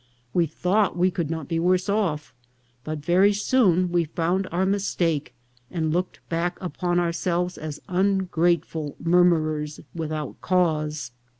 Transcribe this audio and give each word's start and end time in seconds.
"We 0.33 0.47
thought 0.47 0.97
we 0.97 1.11
could 1.11 1.29
not 1.29 1.47
be 1.47 1.59
worse 1.59 1.87
off, 1.87 2.33
but 2.83 3.05
very 3.05 3.33
soon 3.33 3.91
we 3.91 4.05
found 4.05 4.47
our 4.51 4.65
mistake, 4.65 5.35
and 5.69 5.93
looked 5.93 6.27
back 6.27 6.57
upon 6.59 6.99
ourselves 6.99 7.55
as 7.55 7.79
ungrateful 7.87 8.95
murmurers 8.99 9.79
without 9.93 10.41
cause. 10.41 11.11